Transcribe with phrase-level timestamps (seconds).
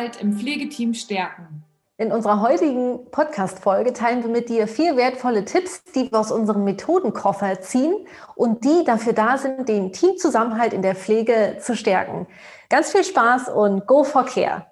[0.00, 1.64] Zusammenhalt im Pflegeteam stärken.
[1.98, 6.64] In unserer heutigen Podcast-Folge teilen wir mit dir vier wertvolle Tipps, die wir aus unserem
[6.64, 7.92] Methodenkoffer ziehen
[8.34, 12.26] und die dafür da sind, den Teamzusammenhalt in der Pflege zu stärken.
[12.70, 14.64] Ganz viel Spaß und go for care!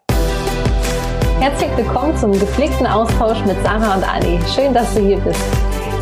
[1.40, 4.40] Herzlich willkommen zum gepflegten Austausch mit Sarah und Anni.
[4.54, 5.42] Schön, dass du hier bist.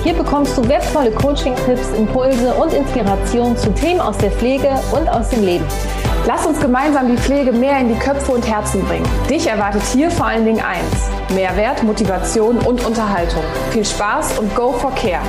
[0.04, 5.30] Hier bekommst du wertvolle Coaching-Tipps, Impulse und Inspirationen zu Themen aus der Pflege und aus
[5.30, 5.66] dem Leben.
[6.28, 9.06] Lass uns gemeinsam die Pflege mehr in die Köpfe und Herzen bringen.
[9.30, 13.44] Dich erwartet hier vor allen Dingen eins: Mehrwert, Motivation und Unterhaltung.
[13.70, 15.22] Viel Spaß und go for care.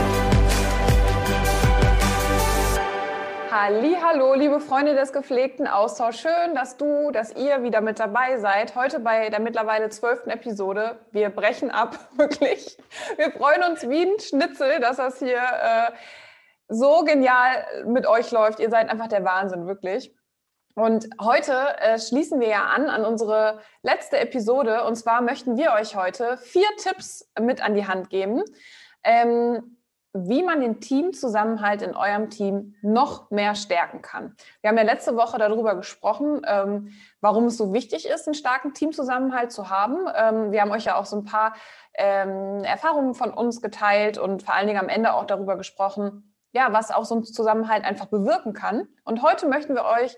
[3.52, 6.20] Hallo, liebe Freunde des gepflegten Austauschs.
[6.20, 8.76] Schön, dass du, dass ihr wieder mit dabei seid.
[8.76, 10.98] Heute bei der mittlerweile zwölften Episode.
[11.12, 12.76] Wir brechen ab, wirklich.
[13.18, 15.92] Wir freuen uns wie ein Schnitzel, dass das hier äh,
[16.70, 18.60] so genial mit euch läuft.
[18.60, 20.12] Ihr seid einfach der Wahnsinn, wirklich.
[20.78, 24.84] Und heute äh, schließen wir ja an an unsere letzte Episode.
[24.84, 28.44] Und zwar möchten wir euch heute vier Tipps mit an die Hand geben,
[29.04, 29.78] ähm,
[30.14, 34.36] wie man den Teamzusammenhalt in eurem Team noch mehr stärken kann.
[34.62, 38.76] Wir haben ja letzte Woche darüber gesprochen, ähm, warum es so wichtig ist, einen starken
[38.76, 40.06] Teamzusammenhalt zu haben.
[40.16, 41.56] Ähm, wir haben euch ja auch so ein paar
[41.96, 46.72] ähm, Erfahrungen von uns geteilt und vor allen Dingen am Ende auch darüber gesprochen, ja,
[46.72, 48.88] was auch so ein Zusammenhalt einfach bewirken kann.
[49.06, 50.16] Und heute möchten wir euch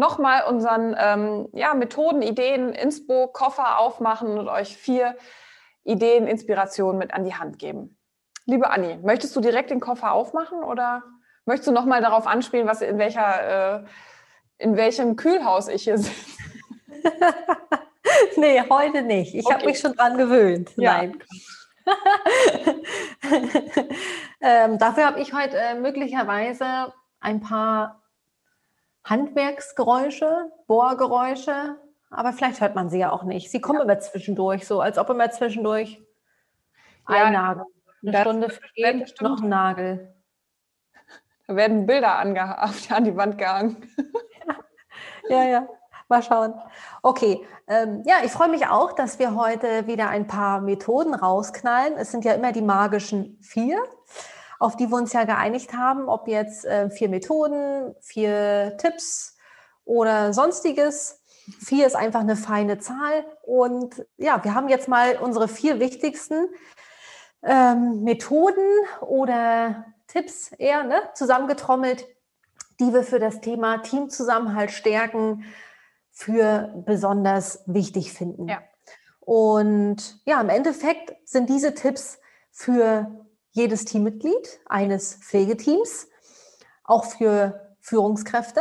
[0.00, 5.14] nochmal unseren ähm, ja, Methoden, Ideen, Inspo, Koffer aufmachen und euch vier
[5.84, 7.98] Ideen, Inspirationen mit an die Hand geben.
[8.46, 11.02] Liebe Anni, möchtest du direkt den Koffer aufmachen oder
[11.44, 13.84] möchtest du nochmal darauf anspielen, was in welcher, äh,
[14.58, 16.12] in welchem Kühlhaus ich hier sitze?
[18.36, 19.34] nee, heute nicht.
[19.34, 19.54] Ich okay.
[19.54, 20.70] habe mich schon dran gewöhnt.
[20.76, 20.96] Ja.
[20.96, 21.18] Nein.
[24.40, 27.99] ähm, dafür habe ich heute äh, möglicherweise ein paar
[29.04, 31.76] Handwerksgeräusche, Bohrgeräusche,
[32.10, 33.50] aber vielleicht hört man sie ja auch nicht.
[33.50, 33.84] Sie kommen ja.
[33.84, 36.02] immer zwischendurch, so als ob immer zwischendurch
[37.08, 37.64] ja, ein Nagel.
[38.06, 40.14] Eine Stunde vergeht, noch ein Nagel.
[41.46, 42.34] Da werden Bilder an
[43.04, 43.88] die Wand gehangen.
[45.28, 45.68] ja, ja.
[46.08, 46.54] Mal schauen.
[47.02, 51.96] Okay, ähm, ja, ich freue mich auch, dass wir heute wieder ein paar Methoden rausknallen.
[51.96, 53.80] Es sind ja immer die magischen vier
[54.60, 59.36] auf die wir uns ja geeinigt haben, ob jetzt äh, vier Methoden, vier Tipps
[59.84, 61.22] oder sonstiges.
[61.58, 63.24] Vier ist einfach eine feine Zahl.
[63.42, 66.46] Und ja, wir haben jetzt mal unsere vier wichtigsten
[67.42, 68.66] ähm, Methoden
[69.00, 72.06] oder Tipps eher ne, zusammengetrommelt,
[72.80, 75.44] die wir für das Thema Teamzusammenhalt stärken,
[76.10, 78.46] für besonders wichtig finden.
[78.46, 78.58] Ja.
[79.20, 82.18] Und ja, im Endeffekt sind diese Tipps
[82.50, 86.08] für jedes Teammitglied eines Pflegeteams,
[86.84, 88.60] auch für Führungskräfte.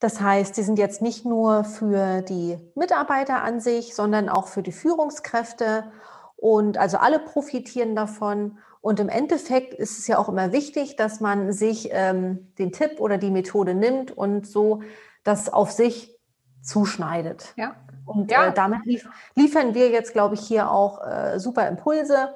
[0.00, 4.62] Das heißt, sie sind jetzt nicht nur für die Mitarbeiter an sich, sondern auch für
[4.62, 5.90] die Führungskräfte.
[6.36, 8.58] Und also alle profitieren davon.
[8.80, 13.00] Und im Endeffekt ist es ja auch immer wichtig, dass man sich ähm, den Tipp
[13.00, 14.82] oder die Methode nimmt und so
[15.22, 16.18] das auf sich
[16.60, 17.54] zuschneidet.
[17.56, 17.76] Ja.
[18.06, 18.46] Und ja.
[18.46, 22.34] Äh, damit lief liefern wir jetzt, glaube ich, hier auch äh, super Impulse.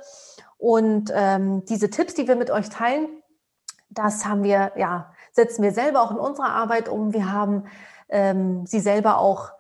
[0.57, 3.09] Und ähm, diese Tipps, die wir mit euch teilen,
[3.91, 7.13] das haben wir, ja, setzen wir selber auch in unserer Arbeit um.
[7.13, 7.65] Wir haben
[8.09, 9.51] ähm, sie selber auch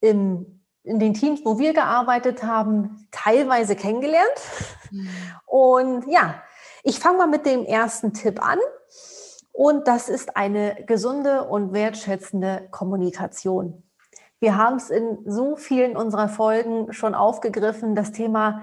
[0.00, 4.40] im, in den Teams, wo wir gearbeitet haben, teilweise kennengelernt.
[4.90, 5.08] Mhm.
[5.46, 6.34] Und ja,
[6.82, 8.58] ich fange mal mit dem ersten Tipp an.
[9.52, 13.84] Und das ist eine gesunde und wertschätzende Kommunikation.
[14.44, 18.60] Wir haben es in so vielen unserer Folgen schon aufgegriffen, das Thema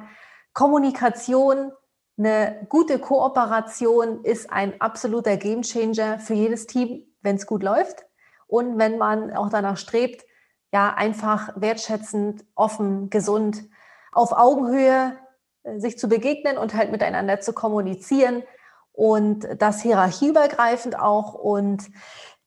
[0.53, 1.71] Kommunikation
[2.19, 8.05] eine gute Kooperation ist ein absoluter Gamechanger für jedes Team, wenn es gut läuft
[8.45, 10.23] und wenn man auch danach strebt,
[10.71, 13.63] ja, einfach wertschätzend, offen, gesund,
[14.11, 15.17] auf Augenhöhe
[15.63, 18.43] äh, sich zu begegnen und halt miteinander zu kommunizieren
[18.91, 21.89] und das hierarchieübergreifend auch und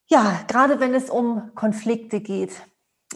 [0.07, 2.63] ja, gerade wenn es um Konflikte geht.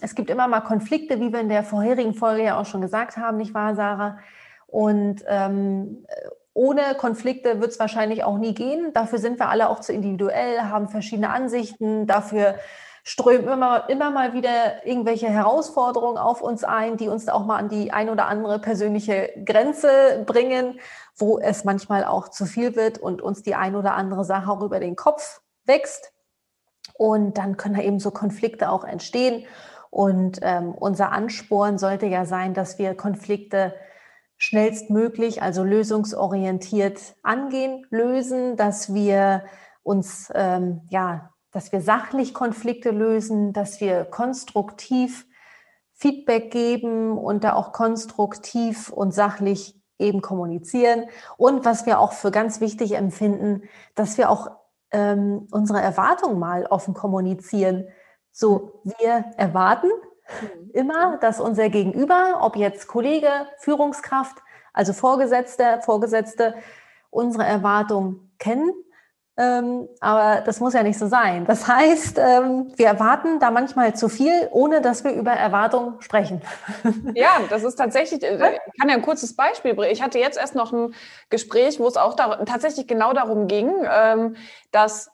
[0.01, 3.17] Es gibt immer mal Konflikte, wie wir in der vorherigen Folge ja auch schon gesagt
[3.17, 4.19] haben, nicht wahr, Sarah?
[4.67, 6.05] Und ähm,
[6.53, 8.93] ohne Konflikte wird es wahrscheinlich auch nie gehen.
[8.93, 12.07] Dafür sind wir alle auch zu individuell, haben verschiedene Ansichten.
[12.07, 12.57] Dafür
[13.05, 17.69] strömen immer, immer mal wieder irgendwelche Herausforderungen auf uns ein, die uns auch mal an
[17.69, 20.79] die ein oder andere persönliche Grenze bringen,
[21.17, 24.61] wo es manchmal auch zu viel wird und uns die ein oder andere Sache auch
[24.61, 26.13] über den Kopf wächst.
[26.95, 29.47] Und dann können da eben so Konflikte auch entstehen.
[29.91, 33.75] Und ähm, unser Ansporn sollte ja sein, dass wir Konflikte
[34.37, 39.45] schnellstmöglich, also lösungsorientiert angehen, lösen, dass wir
[39.83, 45.27] uns, ähm, ja, dass wir sachlich Konflikte lösen, dass wir konstruktiv
[45.95, 51.07] Feedback geben und da auch konstruktiv und sachlich eben kommunizieren.
[51.37, 53.63] Und was wir auch für ganz wichtig empfinden,
[53.97, 54.51] dass wir auch
[54.91, 57.89] ähm, unsere Erwartungen mal offen kommunizieren.
[58.41, 60.71] So, wir erwarten mhm.
[60.73, 64.37] immer, dass unser Gegenüber, ob jetzt Kollege, Führungskraft,
[64.73, 66.55] also Vorgesetzte, Vorgesetzte,
[67.11, 68.71] unsere Erwartungen kennen
[69.39, 71.47] ähm, aber das muss ja nicht so sein.
[71.47, 76.43] Das heißt, ähm, wir erwarten da manchmal zu viel, ohne dass wir über Erwartungen sprechen.
[77.15, 79.93] Ja, das ist tatsächlich, äh, ich kann ja ein kurzes Beispiel bringen.
[79.93, 80.93] Ich hatte jetzt erst noch ein
[81.31, 84.35] Gespräch, wo es auch da, tatsächlich genau darum ging, ähm,
[84.73, 85.11] dass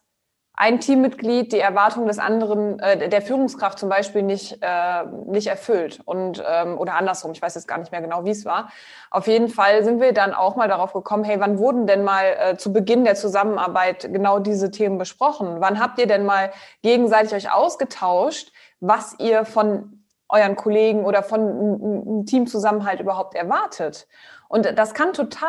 [0.56, 6.00] ein Teammitglied die Erwartung des anderen, äh, der Führungskraft zum Beispiel nicht, äh, nicht erfüllt
[6.04, 8.70] und ähm, oder andersrum, ich weiß jetzt gar nicht mehr genau, wie es war.
[9.10, 12.24] Auf jeden Fall sind wir dann auch mal darauf gekommen, hey, wann wurden denn mal
[12.38, 15.56] äh, zu Beginn der Zusammenarbeit genau diese Themen besprochen?
[15.58, 16.52] Wann habt ihr denn mal
[16.82, 24.06] gegenseitig euch ausgetauscht, was ihr von euren Kollegen oder von einem Teamzusammenhalt überhaupt erwartet?
[24.46, 25.48] Und das kann total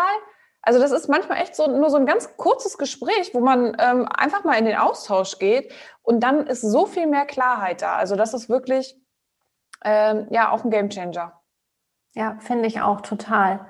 [0.66, 4.08] also das ist manchmal echt so nur so ein ganz kurzes Gespräch, wo man ähm,
[4.08, 5.72] einfach mal in den Austausch geht
[6.02, 7.96] und dann ist so viel mehr Klarheit da.
[7.98, 9.00] Also das ist wirklich
[9.84, 11.40] ähm, ja auch ein Gamechanger.
[12.16, 13.68] Ja, finde ich auch total.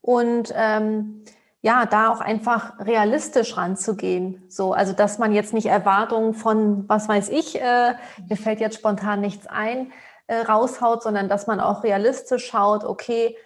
[0.00, 1.24] Und ähm,
[1.62, 4.42] ja, da auch einfach realistisch ranzugehen.
[4.48, 7.94] So, also dass man jetzt nicht Erwartungen von, was weiß ich, äh,
[8.28, 9.92] mir fällt jetzt spontan nichts ein,
[10.26, 13.36] äh, raushaut, sondern dass man auch realistisch schaut, okay,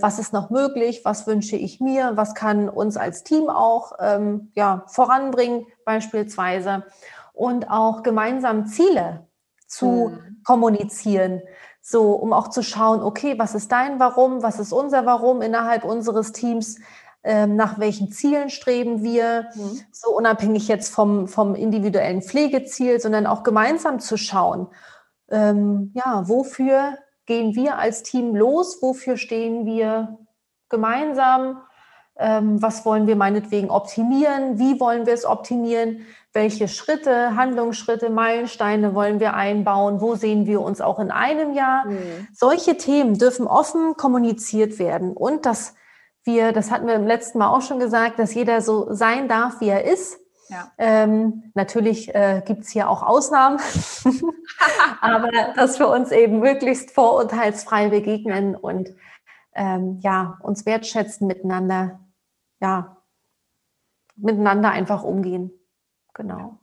[0.00, 4.50] was ist noch möglich, was wünsche ich mir, was kann uns als Team auch ähm,
[4.54, 6.84] ja, voranbringen beispielsweise?
[7.34, 9.28] Und auch gemeinsam Ziele
[9.66, 10.42] zu mhm.
[10.44, 11.42] kommunizieren,
[11.80, 15.84] so um auch zu schauen, okay, was ist dein Warum, was ist unser Warum innerhalb
[15.84, 16.80] unseres Teams,
[17.22, 19.80] ähm, nach welchen Zielen streben wir, mhm.
[19.92, 24.68] so unabhängig jetzt vom, vom individuellen Pflegeziel, sondern auch gemeinsam zu schauen,
[25.30, 26.96] ähm, ja, wofür
[27.28, 28.78] gehen wir als Team los?
[28.80, 30.18] Wofür stehen wir
[30.70, 31.60] gemeinsam?
[32.16, 34.58] Ähm, was wollen wir meinetwegen optimieren?
[34.58, 36.06] Wie wollen wir es optimieren?
[36.32, 40.00] Welche Schritte, Handlungsschritte, Meilensteine wollen wir einbauen?
[40.00, 41.86] Wo sehen wir uns auch in einem Jahr?
[41.86, 42.26] Mhm.
[42.32, 45.74] Solche Themen dürfen offen kommuniziert werden und dass
[46.24, 49.60] wir, das hatten wir im letzten Mal auch schon gesagt, dass jeder so sein darf,
[49.60, 50.18] wie er ist
[50.48, 50.72] ja.
[50.78, 53.58] Ähm, natürlich äh, gibt es hier auch Ausnahmen,
[55.00, 58.94] aber dass wir uns eben möglichst vorurteilsfrei begegnen und
[59.54, 62.00] ähm, ja, uns wertschätzen miteinander,
[62.60, 62.96] ja,
[64.16, 65.52] miteinander einfach umgehen.
[66.14, 66.58] Genau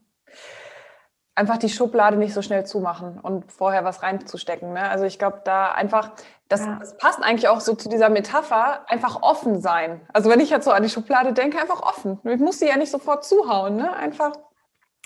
[1.36, 4.72] einfach die Schublade nicht so schnell zumachen und vorher was reinzustecken.
[4.72, 4.88] Ne?
[4.88, 6.12] Also ich glaube, da einfach,
[6.48, 6.78] das, ja.
[6.80, 10.00] das, passt eigentlich auch so zu dieser Metapher, einfach offen sein.
[10.12, 12.18] Also wenn ich jetzt so an die Schublade denke, einfach offen.
[12.24, 13.94] Ich muss sie ja nicht sofort zuhauen, ne?
[13.94, 14.32] Einfach.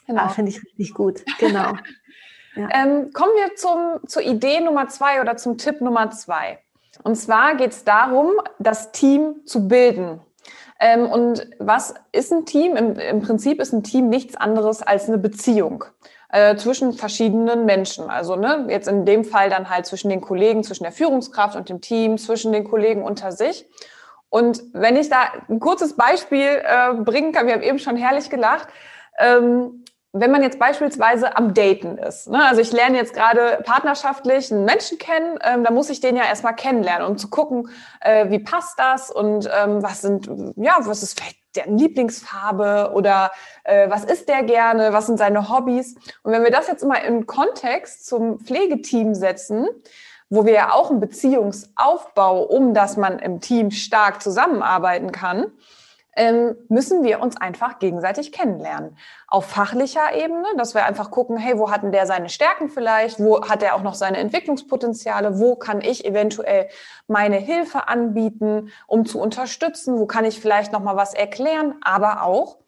[0.07, 0.23] Genau.
[0.23, 1.73] Ja, finde ich richtig gut, genau.
[2.55, 2.69] ja.
[2.73, 6.61] ähm, kommen wir zum, zur Idee Nummer zwei oder zum Tipp Nummer zwei.
[7.03, 10.21] Und zwar geht es darum, das Team zu bilden.
[10.81, 12.75] Ähm, und was ist ein Team?
[12.75, 15.85] Im, Im Prinzip ist ein Team nichts anderes als eine Beziehung
[16.31, 18.09] äh, zwischen verschiedenen Menschen.
[18.09, 21.69] Also ne, jetzt in dem Fall dann halt zwischen den Kollegen, zwischen der Führungskraft und
[21.69, 23.67] dem Team, zwischen den Kollegen unter sich.
[24.31, 28.31] Und wenn ich da ein kurzes Beispiel äh, bringen kann, wir haben eben schon herrlich
[28.31, 28.69] gelacht,
[29.19, 32.45] ähm, wenn man jetzt beispielsweise am Daten ist, ne?
[32.45, 36.25] also ich lerne jetzt gerade partnerschaftlich einen Menschen kennen, ähm, da muss ich den ja
[36.25, 37.69] erstmal kennenlernen, um zu gucken,
[38.01, 43.31] äh, wie passt das und ähm, was sind, ja, was ist vielleicht der Lieblingsfarbe oder
[43.65, 45.97] äh, was isst der gerne, was sind seine Hobbys.
[46.23, 49.67] Und wenn wir das jetzt mal im Kontext zum Pflegeteam setzen,
[50.29, 55.53] wo wir ja auch einen Beziehungsaufbau, um dass man im Team stark zusammenarbeiten kann,
[56.69, 58.97] müssen wir uns einfach gegenseitig kennenlernen.
[59.29, 63.21] Auf fachlicher Ebene, dass wir einfach gucken, hey, wo hat denn der seine Stärken vielleicht?
[63.21, 65.39] Wo hat er auch noch seine Entwicklungspotenziale?
[65.39, 66.69] Wo kann ich eventuell
[67.07, 69.99] meine Hilfe anbieten, um zu unterstützen?
[69.99, 71.77] Wo kann ich vielleicht noch mal was erklären?
[71.83, 72.59] Aber auch,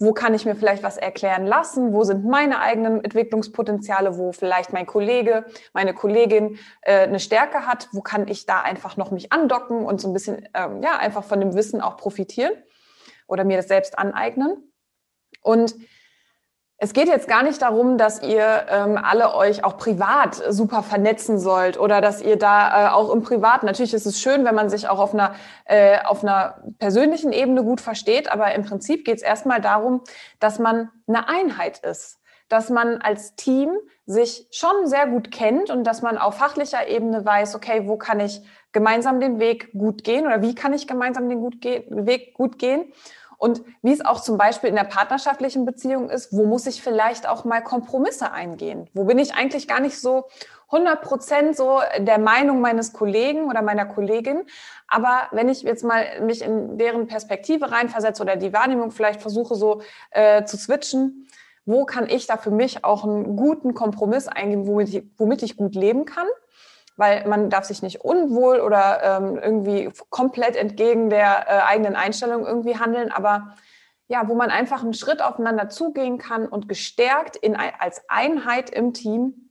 [0.00, 1.92] wo kann ich mir vielleicht was erklären lassen?
[1.92, 4.16] Wo sind meine eigenen Entwicklungspotenziale?
[4.16, 7.88] Wo vielleicht mein Kollege, meine Kollegin äh, eine Stärke hat?
[7.92, 11.24] Wo kann ich da einfach noch mich andocken und so ein bisschen, ähm, ja, einfach
[11.24, 12.52] von dem Wissen auch profitieren?
[13.28, 14.72] Oder mir das selbst aneignen.
[15.42, 15.76] Und
[16.80, 21.40] es geht jetzt gar nicht darum, dass ihr ähm, alle euch auch privat super vernetzen
[21.40, 24.70] sollt oder dass ihr da äh, auch im Privat, natürlich ist es schön, wenn man
[24.70, 29.16] sich auch auf einer, äh, auf einer persönlichen Ebene gut versteht, aber im Prinzip geht
[29.16, 30.02] es erstmal darum,
[30.38, 33.70] dass man eine Einheit ist, dass man als Team
[34.06, 38.20] sich schon sehr gut kennt und dass man auf fachlicher Ebene weiß, okay, wo kann
[38.20, 42.60] ich gemeinsam den Weg gut gehen oder wie kann ich gemeinsam den gut Weg gut
[42.60, 42.92] gehen
[43.38, 47.28] Und wie es auch zum Beispiel in der partnerschaftlichen Beziehung ist, wo muss ich vielleicht
[47.28, 48.88] auch mal Kompromisse eingehen?
[48.94, 50.26] Wo bin ich eigentlich gar nicht so
[50.70, 54.44] 100 Prozent so der Meinung meines Kollegen oder meiner Kollegin.
[54.86, 59.54] Aber wenn ich jetzt mal mich in deren Perspektive reinversetze oder die Wahrnehmung vielleicht versuche
[59.54, 61.26] so äh, zu switchen,
[61.64, 65.56] wo kann ich da für mich auch einen guten Kompromiss eingehen, womit ich, womit ich
[65.56, 66.26] gut leben kann?
[66.98, 72.44] Weil man darf sich nicht unwohl oder ähm, irgendwie komplett entgegen der äh, eigenen Einstellung
[72.44, 73.54] irgendwie handeln, aber
[74.08, 78.94] ja, wo man einfach einen Schritt aufeinander zugehen kann und gestärkt in, als Einheit im
[78.94, 79.50] Team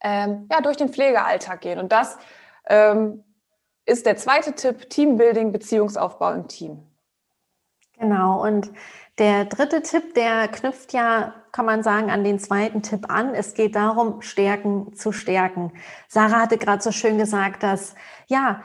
[0.00, 1.78] ähm, ja, durch den Pflegealltag gehen.
[1.78, 2.18] Und das
[2.66, 3.24] ähm,
[3.86, 6.82] ist der zweite Tipp, Teambuilding, Beziehungsaufbau im Team.
[7.98, 8.70] Genau, und
[9.18, 13.32] der dritte Tipp, der knüpft ja, kann man sagen, an den zweiten Tipp an.
[13.32, 15.72] Es geht darum, Stärken zu stärken.
[16.08, 17.94] Sarah hatte gerade so schön gesagt, dass,
[18.26, 18.60] ja,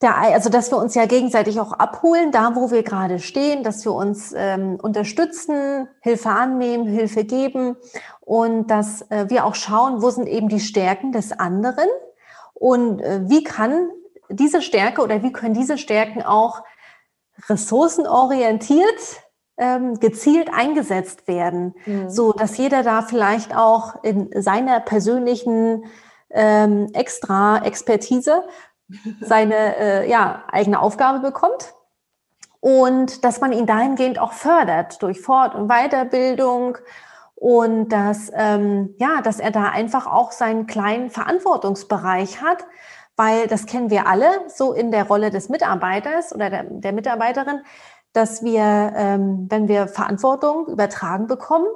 [0.00, 3.84] der, also dass wir uns ja gegenseitig auch abholen, da wo wir gerade stehen, dass
[3.84, 7.76] wir uns ähm, unterstützen, Hilfe annehmen, Hilfe geben
[8.20, 11.88] und dass äh, wir auch schauen, wo sind eben die Stärken des anderen
[12.54, 13.90] und äh, wie kann
[14.30, 16.62] diese Stärke oder wie können diese Stärken auch
[17.50, 19.20] ressourcenorientiert
[19.60, 22.10] ähm, gezielt eingesetzt werden, mhm.
[22.10, 25.84] so dass jeder da vielleicht auch in seiner persönlichen
[26.30, 28.42] ähm, extra Expertise
[29.20, 31.74] seine äh, ja, eigene Aufgabe bekommt
[32.60, 36.78] und dass man ihn dahingehend auch fördert durch Fort- und Weiterbildung
[37.34, 42.66] und dass, ähm, ja, dass er da einfach auch seinen kleinen Verantwortungsbereich hat,
[43.16, 47.60] weil das kennen wir alle so in der Rolle des Mitarbeiters oder der, der Mitarbeiterin,
[48.12, 51.66] dass wir, ähm, wenn wir Verantwortung übertragen bekommen,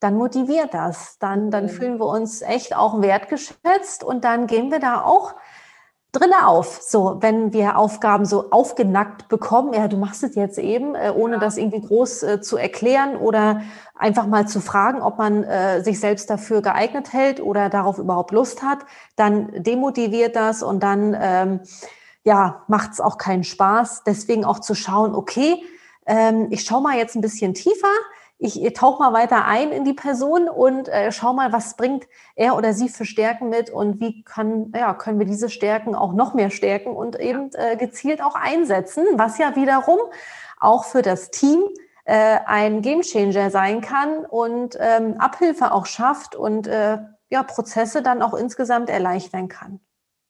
[0.00, 1.18] dann motiviert das.
[1.18, 1.68] Dann, dann mhm.
[1.68, 5.34] fühlen wir uns echt auch wertgeschätzt und dann gehen wir da auch
[6.12, 6.80] Drille auf.
[6.82, 11.34] So, wenn wir Aufgaben so aufgenackt bekommen, ja, du machst es jetzt eben, äh, ohne
[11.34, 11.40] ja.
[11.40, 13.60] das irgendwie groß äh, zu erklären oder
[13.94, 18.32] einfach mal zu fragen, ob man äh, sich selbst dafür geeignet hält oder darauf überhaupt
[18.32, 18.78] Lust hat,
[19.14, 21.60] dann demotiviert das und dann ähm,
[22.24, 24.02] ja, macht es auch keinen Spaß.
[24.04, 25.62] Deswegen auch zu schauen, okay,
[26.06, 27.88] ähm, ich schaue mal jetzt ein bisschen tiefer
[28.42, 32.56] ich tauche mal weiter ein in die Person und äh, schau mal, was bringt er
[32.56, 36.32] oder sie für Stärken mit und wie kann, ja, können wir diese Stärken auch noch
[36.32, 39.98] mehr stärken und eben äh, gezielt auch einsetzen, was ja wiederum
[40.58, 41.62] auch für das Team
[42.06, 46.96] äh, ein Gamechanger sein kann und ähm, Abhilfe auch schafft und äh,
[47.28, 49.80] ja, Prozesse dann auch insgesamt erleichtern kann.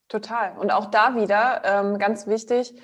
[0.09, 0.59] Total.
[0.59, 2.75] Und auch da wieder ähm, ganz wichtig,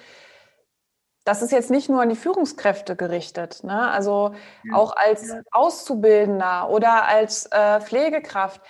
[1.27, 3.65] das ist jetzt nicht nur an die Führungskräfte gerichtet.
[3.65, 3.91] Ne?
[3.91, 4.77] Also ja.
[4.77, 8.63] auch als Auszubildender oder als äh, Pflegekraft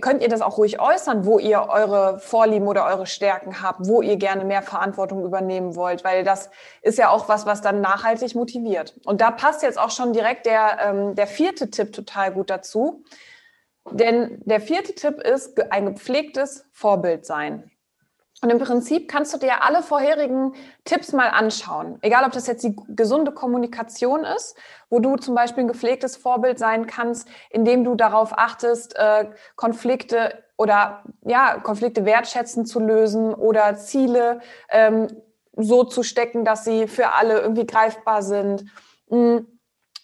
[0.00, 4.02] könnt ihr das auch ruhig äußern, wo ihr eure Vorlieben oder eure Stärken habt, wo
[4.02, 6.50] ihr gerne mehr Verantwortung übernehmen wollt, weil das
[6.82, 8.94] ist ja auch was, was dann nachhaltig motiviert.
[9.04, 13.04] Und da passt jetzt auch schon direkt der, ähm, der vierte Tipp total gut dazu.
[13.90, 17.70] Denn der vierte Tipp ist ein gepflegtes Vorbild sein.
[18.42, 21.98] Und im Prinzip kannst du dir alle vorherigen Tipps mal anschauen.
[22.02, 24.56] Egal, ob das jetzt die gesunde Kommunikation ist,
[24.90, 30.44] wo du zum Beispiel ein gepflegtes Vorbild sein kannst, indem du darauf achtest, äh, Konflikte
[30.58, 35.08] oder ja, Konflikte wertschätzen zu lösen oder Ziele ähm,
[35.56, 38.66] so zu stecken, dass sie für alle irgendwie greifbar sind.
[39.08, 39.55] Mhm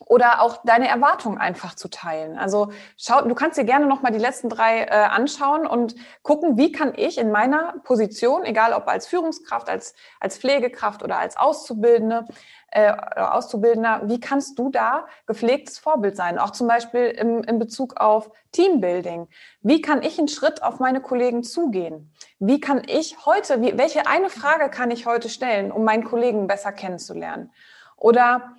[0.07, 2.39] oder auch deine Erwartungen einfach zu teilen.
[2.39, 6.73] Also schau, du kannst dir gerne nochmal die letzten drei äh, anschauen und gucken, wie
[6.73, 12.27] kann ich in meiner Position, egal ob als Führungskraft, als, als Pflegekraft oder als Auszubildende,
[12.71, 16.39] äh, Auszubildender, wie kannst du da gepflegtes Vorbild sein?
[16.39, 19.29] Auch zum Beispiel im, in Bezug auf Teambuilding.
[19.61, 22.13] Wie kann ich einen Schritt auf meine Kollegen zugehen?
[22.39, 26.47] Wie kann ich heute, wie, welche eine Frage kann ich heute stellen, um meinen Kollegen
[26.47, 27.53] besser kennenzulernen?
[27.97, 28.57] Oder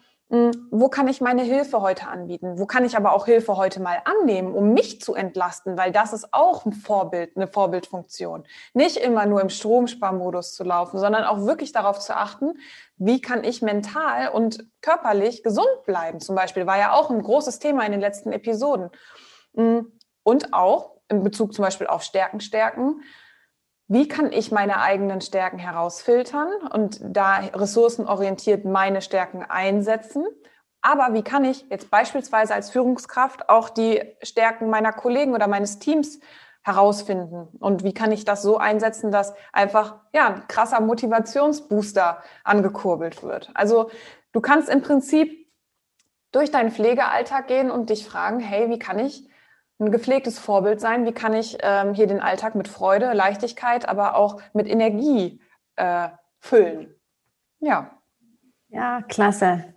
[0.72, 2.58] wo kann ich meine Hilfe heute anbieten?
[2.58, 5.78] Wo kann ich aber auch Hilfe heute mal annehmen, um mich zu entlasten?
[5.78, 8.44] Weil das ist auch ein Vorbild, eine Vorbildfunktion.
[8.74, 12.54] Nicht immer nur im Stromsparmodus zu laufen, sondern auch wirklich darauf zu achten,
[12.98, 16.20] wie kann ich mental und körperlich gesund bleiben?
[16.20, 18.90] Zum Beispiel war ja auch ein großes Thema in den letzten Episoden.
[19.54, 19.92] Hm,
[20.24, 23.04] und auch in Bezug zum Beispiel auf Stärken, Stärken
[23.88, 30.26] wie kann ich meine eigenen Stärken herausfiltern und da ressourcenorientiert meine Stärken einsetzen?
[30.82, 35.80] Aber wie kann ich jetzt beispielsweise als Führungskraft auch die Stärken meiner Kollegen oder meines
[35.80, 36.20] Teams
[36.62, 37.48] herausfinden?
[37.60, 43.50] Und wie kann ich das so einsetzen, dass einfach ja, ein krasser Motivationsbooster angekurbelt wird?
[43.54, 43.92] Also
[44.32, 45.44] du kannst im Prinzip
[46.32, 49.28] durch deinen Pflegealltag gehen und dich fragen, hey, wie kann ich
[49.86, 51.06] ein gepflegtes Vorbild sein?
[51.06, 55.42] Wie kann ich ähm, hier den Alltag mit Freude, Leichtigkeit, aber auch mit Energie
[55.76, 56.10] äh,
[56.40, 56.94] füllen?
[57.60, 57.92] Ja.
[58.70, 59.74] Ja, klasse.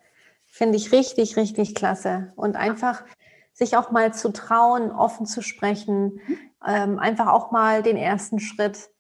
[0.47, 2.33] Finde ich richtig, richtig klasse.
[2.37, 3.05] Und einfach
[3.53, 6.21] sich auch mal zu trauen, offen zu sprechen,
[6.67, 8.91] ähm, einfach auch mal den ersten Schritt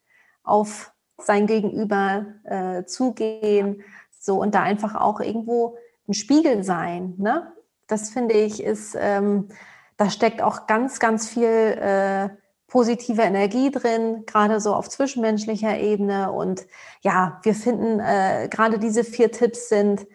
[0.42, 3.82] auf sein Gegenüber äh, zugehen,
[4.18, 5.76] so und da einfach auch irgendwo
[6.08, 7.14] ein Spiegel sein.
[7.18, 7.52] Ne?
[7.86, 9.48] Das finde ich ist, ähm,
[9.96, 12.28] da steckt auch ganz, ganz viel äh,
[12.68, 16.32] positive Energie drin, gerade so auf zwischenmenschlicher Ebene.
[16.32, 16.66] Und
[17.00, 20.06] ja, wir finden äh, gerade diese vier Tipps sind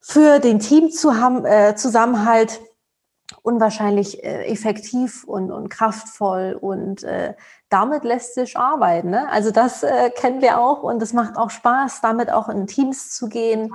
[0.00, 7.34] für den Teamzusammenhalt äh, unwahrscheinlich äh, effektiv und, und kraftvoll und äh,
[7.68, 9.10] damit lässt sich arbeiten.
[9.10, 9.28] Ne?
[9.30, 13.10] Also das äh, kennen wir auch und es macht auch Spaß, damit auch in Teams
[13.14, 13.72] zu gehen.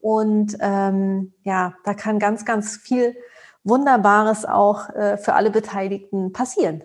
[0.00, 3.16] Und ähm, ja, da kann ganz, ganz viel
[3.64, 6.84] Wunderbares auch äh, für alle Beteiligten passieren.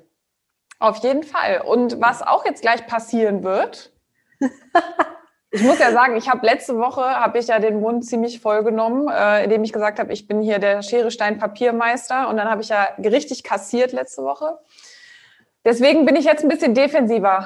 [0.79, 1.61] Auf jeden Fall.
[1.61, 3.91] Und was auch jetzt gleich passieren wird,
[5.51, 8.63] ich muss ja sagen, ich habe letzte Woche habe ich ja den Mund ziemlich voll
[8.63, 12.49] genommen, äh, indem ich gesagt habe, ich bin hier der Schere Stein Papiermeister und dann
[12.49, 14.57] habe ich ja richtig kassiert letzte Woche.
[15.65, 17.45] Deswegen bin ich jetzt ein bisschen defensiver.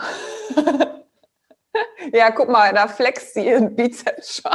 [2.14, 4.52] ja, guck mal, da flext sie ihren Bizeps schon.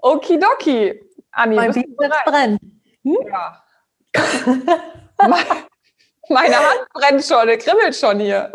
[0.00, 1.00] Okidoki.
[1.32, 2.60] Anni, mein Bizeps brennt.
[3.02, 3.16] Hm?
[3.26, 3.64] Ja.
[6.28, 8.52] Meine Hand brennt schon, der kribbelt schon hier.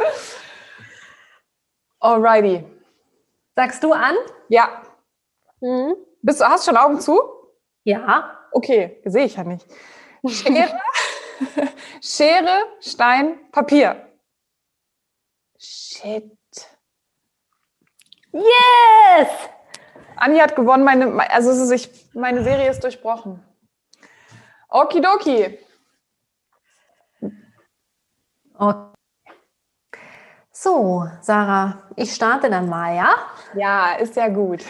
[1.99, 2.63] Alrighty.
[3.55, 4.15] Sagst du an?
[4.49, 4.83] Ja.
[5.59, 5.95] Mhm.
[6.21, 7.19] Bist du, hast du schon Augen zu?
[7.83, 8.37] Ja.
[8.51, 9.65] Okay, sehe ich ja nicht.
[10.27, 10.79] Schere,
[12.01, 14.07] Schere, Stein, Papier.
[15.59, 16.31] Shit.
[18.31, 19.49] Yes!
[20.17, 23.43] Anni hat gewonnen, meine, also es ist, ich, meine Serie ist durchbrochen.
[24.69, 25.59] Okidoki.
[28.55, 28.87] Okay.
[30.59, 33.15] So, Sarah, ich starte dann mal, ja?
[33.53, 34.65] Ja, ist ja gut.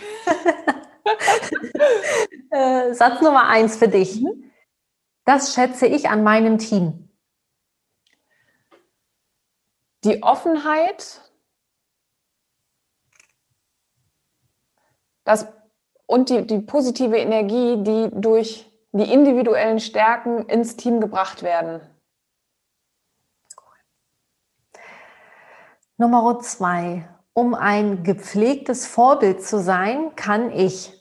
[2.52, 4.22] äh, Satz Nummer eins für dich.
[4.22, 4.52] Mhm.
[5.24, 7.10] Das schätze ich an meinem Team.
[10.04, 11.22] Die Offenheit,
[15.28, 15.46] das,
[16.06, 21.82] und die, die positive Energie, die durch die individuellen Stärken ins Team gebracht werden.
[25.98, 27.10] Nummer zwei.
[27.34, 30.94] Um ein gepflegtes Vorbild zu sein, kann ich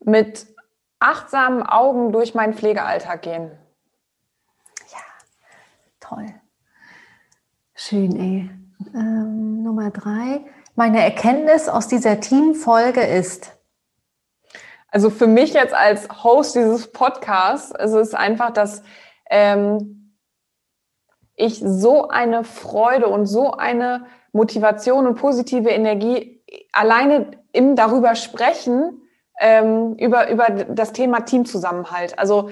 [0.00, 0.46] mit
[0.98, 3.56] achtsamen Augen durch meinen Pflegealltag gehen.
[4.90, 4.98] Ja,
[6.00, 6.34] toll.
[7.74, 8.50] Schön, ey.
[8.94, 10.44] Ähm, Nummer drei.
[10.78, 13.56] Meine Erkenntnis aus dieser Teamfolge ist.
[14.88, 18.82] Also für mich jetzt als Host dieses Podcasts, es ist einfach, dass
[19.30, 20.14] ähm,
[21.34, 29.00] ich so eine Freude und so eine Motivation und positive Energie alleine im darüber sprechen,
[29.40, 32.18] ähm, über, über das Thema Teamzusammenhalt.
[32.18, 32.50] Also,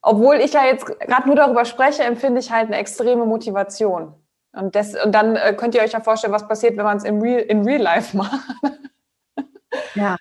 [0.00, 4.14] obwohl ich ja jetzt gerade nur darüber spreche, empfinde ich halt eine extreme Motivation.
[4.56, 7.04] Und, das, und dann äh, könnt ihr euch ja vorstellen, was passiert, wenn man es
[7.04, 8.40] in Real, in Real Life macht.
[9.94, 10.16] Ja,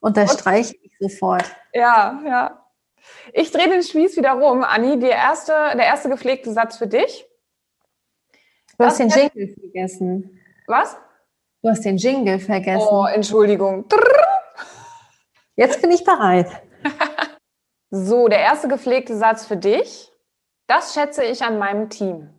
[0.00, 1.44] unterstreiche ich sofort.
[1.72, 2.66] Ja, ja.
[3.32, 4.62] Ich drehe den Spieß wieder rum.
[4.62, 7.26] Anni, die erste, der erste gepflegte Satz für dich.
[8.78, 10.40] Du hast den Jingle vergessen.
[10.66, 10.96] Was?
[11.62, 12.86] Du hast den Jingle vergessen.
[12.88, 13.86] Oh, Entschuldigung.
[15.56, 16.48] Jetzt bin ich bereit.
[17.90, 20.12] so, der erste gepflegte Satz für dich.
[20.68, 22.35] Das schätze ich an meinem Team.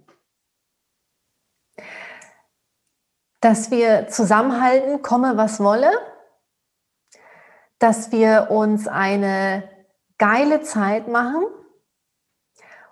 [3.40, 5.92] Dass wir zusammenhalten, komme was wolle.
[7.80, 9.70] Dass wir uns eine
[10.18, 11.46] geile Zeit machen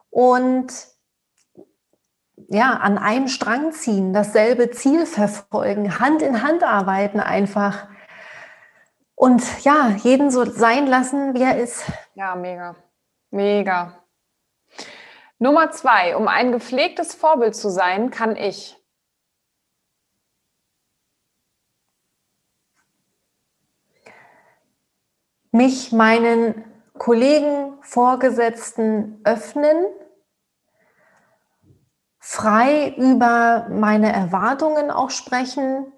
[0.09, 0.71] und
[2.47, 7.87] ja, an einem Strang ziehen, dasselbe Ziel verfolgen, Hand in Hand arbeiten einfach.
[9.15, 11.85] Und ja, jeden so sein lassen, wie er ist.
[12.13, 12.75] Ja, mega.
[13.31, 14.03] Mega.
[15.39, 18.77] Nummer zwei, um ein gepflegtes Vorbild zu sein, kann ich.
[25.55, 26.65] Mich meinen
[26.97, 29.85] Kollegen, Vorgesetzten öffnen,
[32.19, 35.93] frei über meine Erwartungen auch sprechen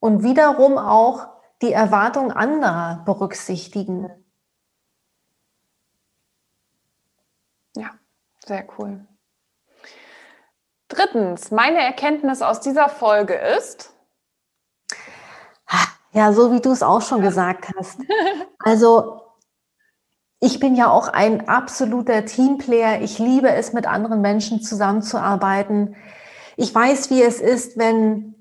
[0.00, 1.28] und wiederum auch
[1.62, 4.10] die Erwartung anderer berücksichtigen.
[7.74, 7.92] Ja,
[8.44, 9.06] sehr cool.
[10.88, 13.94] Drittens, meine Erkenntnis aus dieser Folge ist.
[16.12, 18.00] Ja, so wie du es auch schon gesagt hast.
[18.62, 19.22] Also
[20.40, 23.00] ich bin ja auch ein absoluter Teamplayer.
[23.00, 25.96] Ich liebe es, mit anderen Menschen zusammenzuarbeiten.
[26.56, 28.34] Ich weiß, wie es ist, wenn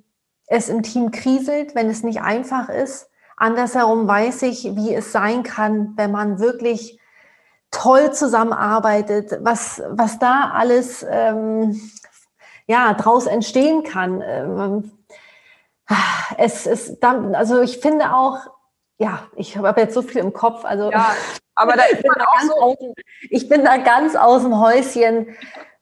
[0.47, 3.10] es im Team kriselt, wenn es nicht einfach ist.
[3.38, 6.99] Andersherum weiß ich, wie es sein kann, wenn man wirklich
[7.71, 11.79] toll zusammenarbeitet, was, was da alles ähm,
[12.67, 14.21] ja, draus entstehen kann.
[14.21, 14.91] Ähm,
[16.38, 18.38] es ist dann, also ich finde auch,
[18.97, 20.65] ja, ich habe jetzt so viel im Kopf.
[20.65, 21.15] Also ja,
[21.56, 22.54] aber da ist man auch so.
[22.56, 22.78] Aus,
[23.30, 25.36] ich bin da ganz aus dem Häuschen.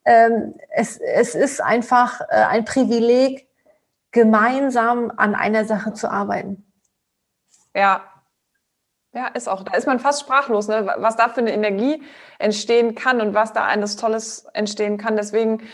[0.06, 3.48] Ähm, es, es ist einfach äh, ein Privileg,
[4.12, 6.72] gemeinsam an einer Sache zu arbeiten.
[7.76, 8.02] Ja.
[9.14, 9.64] Ja, ist auch.
[9.64, 10.94] Da ist man fast sprachlos, ne?
[10.98, 12.04] was da für eine Energie
[12.40, 15.16] entstehen kann und was da eines Tolles entstehen kann.
[15.16, 15.68] Deswegen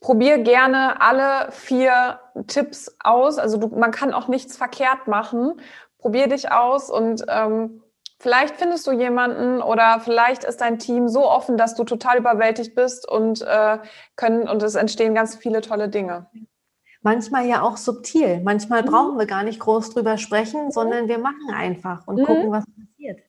[0.00, 3.38] probier gerne alle vier Tipps aus.
[3.38, 5.60] Also du, man kann auch nichts verkehrt machen.
[5.98, 7.82] Probier dich aus und ähm,
[8.18, 12.74] vielleicht findest du jemanden oder vielleicht ist dein Team so offen, dass du total überwältigt
[12.74, 13.78] bist und äh,
[14.16, 16.26] können und es entstehen ganz viele tolle Dinge
[17.02, 18.40] manchmal ja auch subtil.
[18.40, 18.86] Manchmal mhm.
[18.86, 20.70] brauchen wir gar nicht groß drüber sprechen, mhm.
[20.70, 22.24] sondern wir machen einfach und mhm.
[22.24, 23.20] gucken, was passiert.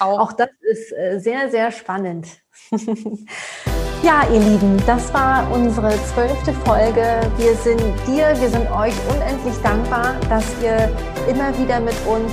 [0.00, 0.20] Auch.
[0.20, 2.26] auch das ist äh, sehr, sehr spannend.
[4.02, 7.20] ja, ihr Lieben, das war unsere zwölfte Folge.
[7.36, 10.90] Wir sind dir, wir sind euch unendlich dankbar, dass ihr
[11.28, 12.32] immer wieder mit uns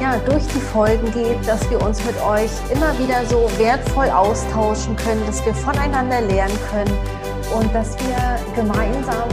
[0.00, 4.96] ja, durch die Folgen geht, dass wir uns mit euch immer wieder so wertvoll austauschen
[4.96, 6.96] können, dass wir voneinander lernen können
[7.58, 9.28] und dass wir gemeinsam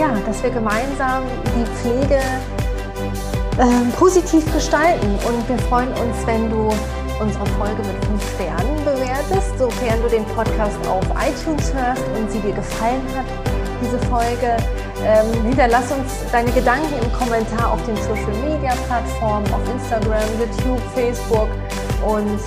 [0.00, 1.22] ja, dass wir gemeinsam
[1.54, 2.20] die Pflege
[3.58, 5.06] äh, positiv gestalten.
[5.26, 6.70] Und wir freuen uns, wenn du
[7.22, 12.40] unsere Folge mit fünf Sternen bewertest, sofern du den Podcast auf iTunes hörst und sie
[12.40, 13.26] dir gefallen hat,
[13.80, 14.56] diese Folge.
[15.04, 20.80] Ähm, hinterlass uns deine Gedanken im Kommentar auf den Social Media Plattformen, auf Instagram, YouTube,
[20.94, 21.48] Facebook
[22.06, 22.38] und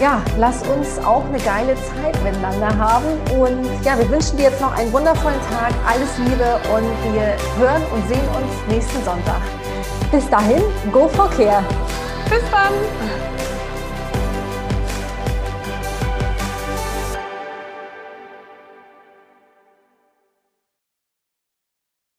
[0.00, 3.06] ja, lass uns auch eine geile Zeit miteinander haben.
[3.38, 7.82] Und ja, wir wünschen dir jetzt noch einen wundervollen Tag, alles Liebe und wir hören
[7.92, 9.42] und sehen uns nächsten Sonntag.
[10.10, 11.62] Bis dahin, go for care.
[12.30, 13.19] Bis dann.